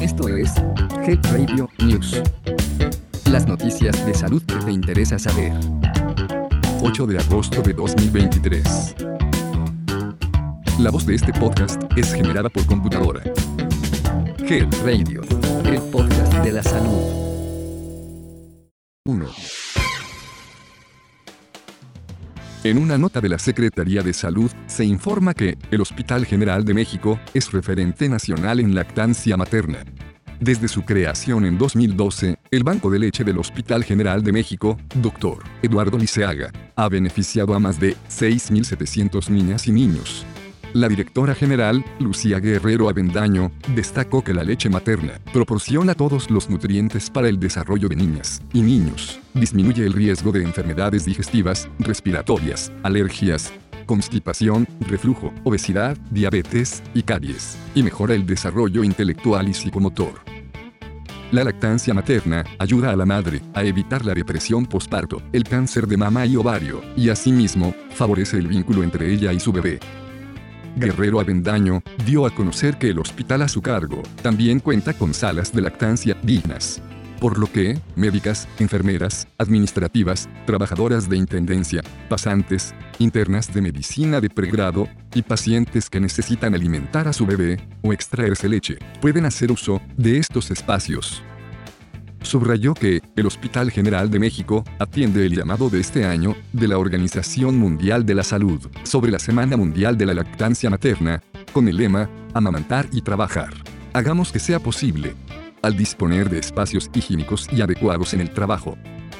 [0.00, 0.52] Esto es
[1.06, 2.20] Health Radio News.
[3.30, 5.52] Las noticias de salud que te interesa saber.
[6.82, 8.96] 8 de agosto de 2023.
[10.78, 13.22] La voz de este podcast es generada por computadora.
[14.38, 15.22] Health Radio,
[15.64, 17.22] el podcast de la salud.
[19.04, 19.61] 1.
[22.64, 26.74] En una nota de la Secretaría de Salud, se informa que el Hospital General de
[26.74, 29.78] México es referente nacional en lactancia materna.
[30.38, 35.42] Desde su creación en 2012, el Banco de Leche del Hospital General de México, Dr.
[35.60, 40.24] Eduardo Liceaga, ha beneficiado a más de 6.700 niñas y niños.
[40.74, 47.10] La directora general, Lucía Guerrero Avendaño, destacó que la leche materna proporciona todos los nutrientes
[47.10, 53.52] para el desarrollo de niñas y niños, disminuye el riesgo de enfermedades digestivas, respiratorias, alergias,
[53.84, 60.22] constipación, reflujo, obesidad, diabetes y caries, y mejora el desarrollo intelectual y psicomotor.
[61.32, 65.98] La lactancia materna ayuda a la madre a evitar la depresión postparto, el cáncer de
[65.98, 69.78] mama y ovario, y asimismo, favorece el vínculo entre ella y su bebé.
[70.76, 75.52] Guerrero Avendaño, dio a conocer que el hospital a su cargo también cuenta con salas
[75.52, 76.80] de lactancia dignas.
[77.20, 84.88] Por lo que, médicas, enfermeras, administrativas, trabajadoras de intendencia, pasantes, internas de medicina de pregrado,
[85.14, 90.18] y pacientes que necesitan alimentar a su bebé, o extraerse leche, pueden hacer uso de
[90.18, 91.22] estos espacios
[92.22, 96.78] subrayó que el Hospital General de México atiende el llamado de este año de la
[96.78, 101.76] Organización Mundial de la Salud sobre la Semana Mundial de la Lactancia Materna, con el
[101.76, 103.52] lema Amamantar y Trabajar.
[103.92, 105.14] Hagamos que sea posible,
[105.62, 108.76] al disponer de espacios higiénicos y adecuados en el trabajo,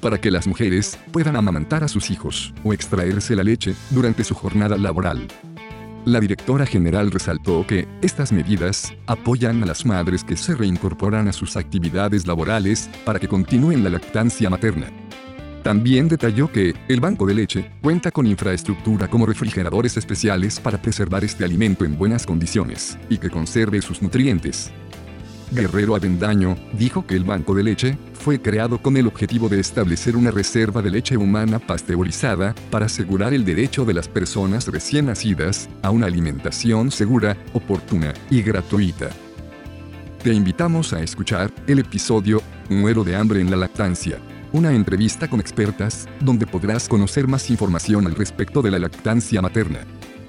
[0.00, 4.34] para que las mujeres puedan amamantar a sus hijos o extraerse la leche durante su
[4.34, 5.26] jornada laboral.
[6.04, 11.32] La directora general resaltó que estas medidas apoyan a las madres que se reincorporan a
[11.32, 14.88] sus actividades laborales para que continúen la lactancia materna.
[15.62, 21.24] También detalló que el banco de leche cuenta con infraestructura como refrigeradores especiales para preservar
[21.24, 24.70] este alimento en buenas condiciones y que conserve sus nutrientes.
[25.54, 30.16] Guerrero Avendaño dijo que el banco de leche fue creado con el objetivo de establecer
[30.16, 35.68] una reserva de leche humana pasteurizada para asegurar el derecho de las personas recién nacidas
[35.82, 39.10] a una alimentación segura, oportuna y gratuita.
[40.24, 44.18] Te invitamos a escuchar el episodio Muero de hambre en la lactancia,
[44.52, 49.80] una entrevista con expertas donde podrás conocer más información al respecto de la lactancia materna.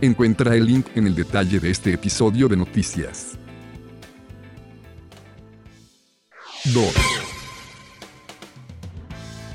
[0.00, 3.38] Encuentra el link en el detalle de este episodio de noticias.
[6.64, 6.84] 2.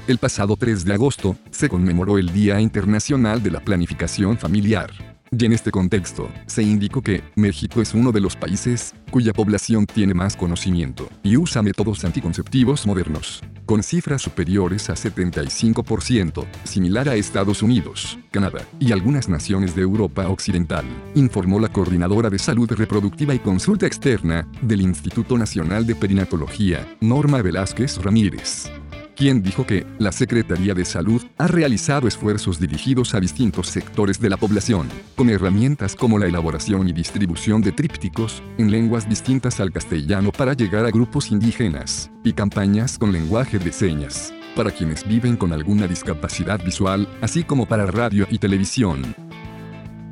[0.08, 5.13] El pasado 3 de agosto, se conmemoró el Día Internacional de la Planificación Familiar.
[5.36, 9.88] Y en este contexto, se indicó que México es uno de los países cuya población
[9.88, 17.16] tiene más conocimiento y usa métodos anticonceptivos modernos, con cifras superiores a 75%, similar a
[17.16, 20.86] Estados Unidos, Canadá y algunas naciones de Europa Occidental,
[21.16, 27.42] informó la coordinadora de salud reproductiva y consulta externa del Instituto Nacional de Perinatología, Norma
[27.42, 28.70] Velázquez Ramírez
[29.16, 34.30] quien dijo que la Secretaría de Salud ha realizado esfuerzos dirigidos a distintos sectores de
[34.30, 39.72] la población, con herramientas como la elaboración y distribución de trípticos en lenguas distintas al
[39.72, 45.38] castellano para llegar a grupos indígenas, y campañas con lenguaje de señas, para quienes viven
[45.38, 49.16] con alguna discapacidad visual, así como para radio y televisión.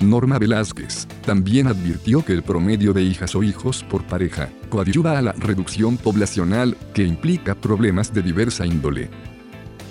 [0.02, 5.22] Norma Velázquez también advirtió que el promedio de hijas o hijos por pareja coadyuva a
[5.22, 9.10] la reducción poblacional que implica problemas de diversa índole.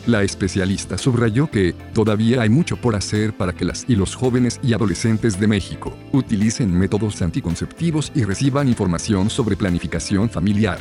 [0.06, 4.58] La especialista subrayó que todavía hay mucho por hacer para que las y los jóvenes
[4.62, 10.78] y adolescentes de México utilicen métodos anticonceptivos y reciban información sobre planificación familiar.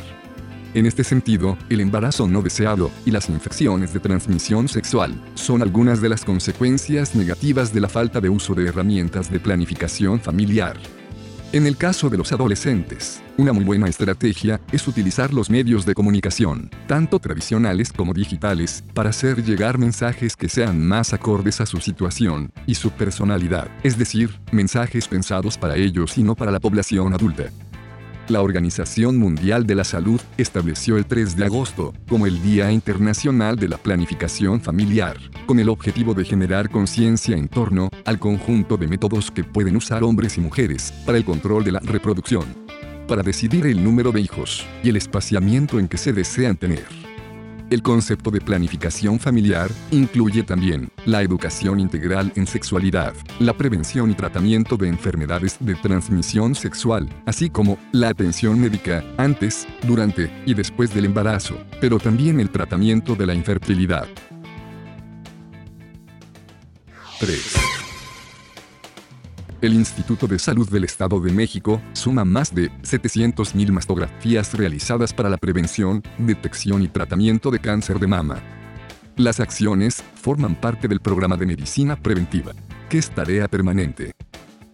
[0.72, 6.00] En este sentido, el embarazo no deseado y las infecciones de transmisión sexual son algunas
[6.00, 10.76] de las consecuencias negativas de la falta de uso de herramientas de planificación familiar.
[11.52, 15.94] En el caso de los adolescentes, una muy buena estrategia es utilizar los medios de
[15.94, 21.80] comunicación, tanto tradicionales como digitales, para hacer llegar mensajes que sean más acordes a su
[21.80, 27.12] situación y su personalidad, es decir, mensajes pensados para ellos y no para la población
[27.12, 27.50] adulta.
[28.30, 33.56] La Organización Mundial de la Salud estableció el 3 de agosto como el Día Internacional
[33.56, 35.16] de la Planificación Familiar,
[35.46, 40.04] con el objetivo de generar conciencia en torno al conjunto de métodos que pueden usar
[40.04, 42.44] hombres y mujeres para el control de la reproducción,
[43.08, 46.99] para decidir el número de hijos y el espaciamiento en que se desean tener.
[47.70, 54.14] El concepto de planificación familiar incluye también la educación integral en sexualidad, la prevención y
[54.14, 60.92] tratamiento de enfermedades de transmisión sexual, así como la atención médica antes, durante y después
[60.92, 64.08] del embarazo, pero también el tratamiento de la infertilidad.
[67.20, 67.69] 3.
[69.62, 75.28] El Instituto de Salud del Estado de México suma más de 700.000 mastografías realizadas para
[75.28, 78.40] la prevención, detección y tratamiento de cáncer de mama.
[79.16, 82.52] Las acciones forman parte del programa de medicina preventiva,
[82.88, 84.14] que es tarea permanente.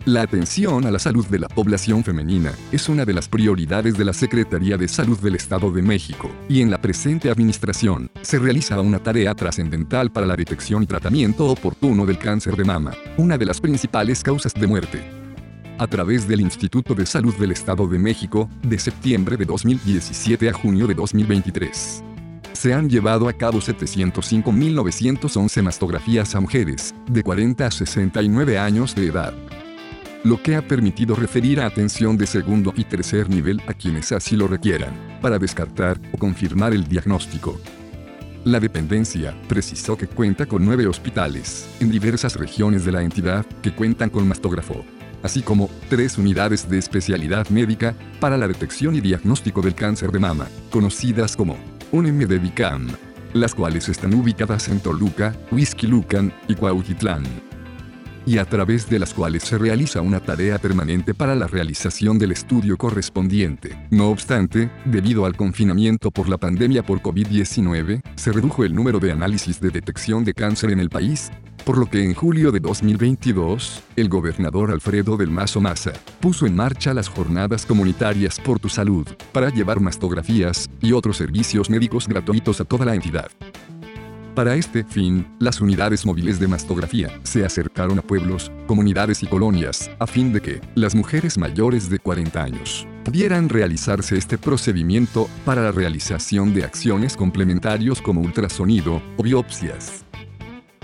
[0.07, 4.05] La atención a la salud de la población femenina es una de las prioridades de
[4.05, 8.81] la Secretaría de Salud del Estado de México, y en la presente administración se realiza
[8.81, 13.47] una tarea trascendental para la detección y tratamiento oportuno del cáncer de mama, una de
[13.47, 15.03] las principales causas de muerte.
[15.77, 20.53] A través del Instituto de Salud del Estado de México, de septiembre de 2017 a
[20.53, 22.05] junio de 2023
[22.53, 29.09] se han llevado a cabo 705.911 mastografías a mujeres, de 40 a 69 años de
[29.09, 29.35] edad
[30.27, 34.35] lo que ha permitido referir a atención de segundo y tercer nivel a quienes así
[34.35, 34.93] lo requieran,
[35.23, 37.61] para descartar o confirmar el diagnóstico.
[38.43, 43.73] La dependencia precisó que cuenta con nueve hospitales, en diversas regiones de la entidad, que
[43.73, 44.85] cuentan con mastógrafo,
[45.23, 50.19] así como tres unidades de especialidad médica para la detección y diagnóstico del cáncer de
[50.19, 51.57] mama, conocidas como
[51.93, 52.89] UNMDDICAM,
[53.33, 57.23] las cuales están ubicadas en Toluca, Huizquilucan y Cuautitlán
[58.27, 62.33] y a través de las cuales se realiza una tarea permanente para la realización del
[62.33, 63.79] estudio correspondiente.
[63.91, 69.13] No obstante, debido al confinamiento por la pandemia por COVID-19, se redujo el número de
[69.13, 71.31] análisis de detección de cáncer en el país,
[71.65, 76.55] por lo que en julio de 2022, el gobernador Alfredo del Mazo Maza puso en
[76.55, 82.61] marcha las jornadas comunitarias por tu salud, para llevar mastografías y otros servicios médicos gratuitos
[82.61, 83.29] a toda la entidad.
[84.37, 89.91] Para este fin, las unidades móviles de mastografía se acercaron a pueblos, comunidades y colonias,
[89.99, 95.63] a fin de que las mujeres mayores de 40 años pudieran realizarse este procedimiento para
[95.63, 100.05] la realización de acciones complementarios como ultrasonido o biopsias.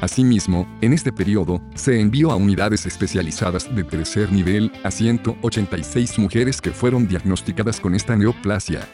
[0.02, 6.60] Asimismo, en este periodo, se envió a unidades especializadas de tercer nivel a 186 mujeres
[6.60, 8.88] que fueron diagnosticadas con esta neoplasia,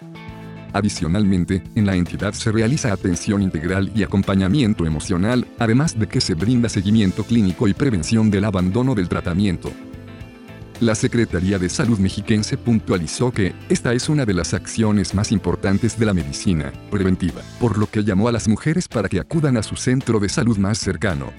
[0.73, 6.35] Adicionalmente, en la entidad se realiza atención integral y acompañamiento emocional, además de que se
[6.35, 9.73] brinda seguimiento clínico y prevención del abandono del tratamiento.
[10.81, 15.99] La Secretaría de Salud mexiquense puntualizó que esta es una de las acciones más importantes
[15.99, 19.65] de la medicina preventiva, por lo que llamó a las mujeres para que acudan a
[19.65, 21.33] su centro de salud más cercano.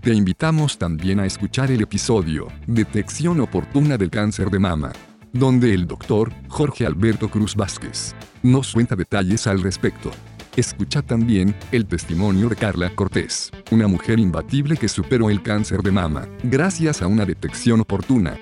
[0.00, 4.92] Te invitamos también a escuchar el episodio Detección oportuna del cáncer de mama,
[5.32, 10.10] donde el doctor Jorge Alberto Cruz Vázquez nos cuenta detalles al respecto.
[10.56, 15.92] Escucha también el testimonio de Carla Cortés, una mujer imbatible que superó el cáncer de
[15.92, 18.38] mama, gracias a una detección oportuna.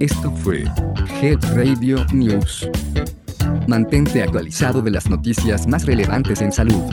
[0.00, 0.64] Esto fue
[1.22, 2.68] Head Radio News.
[3.68, 6.92] Mantente actualizado de las noticias más relevantes en salud.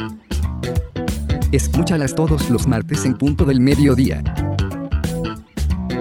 [1.51, 4.23] Escúchalas todos los martes en punto del mediodía.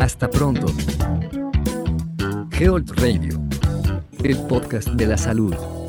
[0.01, 0.67] Hasta pronto.
[2.53, 3.43] Health Radio,
[4.23, 5.80] el podcast de la salud.